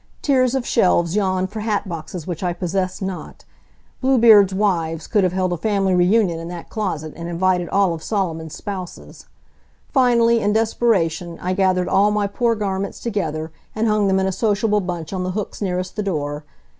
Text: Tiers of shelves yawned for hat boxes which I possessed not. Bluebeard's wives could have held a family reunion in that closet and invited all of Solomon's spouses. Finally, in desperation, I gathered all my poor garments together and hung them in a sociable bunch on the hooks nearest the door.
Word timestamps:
Tiers 0.23 0.55
of 0.55 0.65
shelves 0.65 1.15
yawned 1.15 1.51
for 1.51 1.59
hat 1.59 1.87
boxes 1.87 2.25
which 2.25 2.41
I 2.41 2.53
possessed 2.53 3.03
not. 3.03 3.45
Bluebeard's 4.01 4.51
wives 4.51 5.05
could 5.05 5.23
have 5.23 5.31
held 5.33 5.53
a 5.53 5.57
family 5.57 5.93
reunion 5.93 6.39
in 6.39 6.47
that 6.47 6.71
closet 6.71 7.13
and 7.15 7.29
invited 7.29 7.69
all 7.69 7.93
of 7.93 8.01
Solomon's 8.01 8.55
spouses. 8.55 9.27
Finally, 9.93 10.39
in 10.39 10.53
desperation, 10.53 11.37
I 11.39 11.53
gathered 11.53 11.87
all 11.87 12.09
my 12.09 12.25
poor 12.25 12.55
garments 12.55 12.99
together 12.99 13.51
and 13.75 13.87
hung 13.87 14.07
them 14.07 14.19
in 14.19 14.25
a 14.25 14.31
sociable 14.31 14.81
bunch 14.81 15.13
on 15.13 15.21
the 15.23 15.33
hooks 15.37 15.61
nearest 15.61 15.95
the 15.95 16.01
door. 16.01 16.45